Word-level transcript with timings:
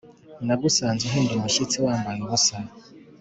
nagusanze- 0.45 1.03
uhinda 1.07 1.31
umushyitsi, 1.35 1.77
wambaye 1.85 2.19
ubusa. 2.25 2.55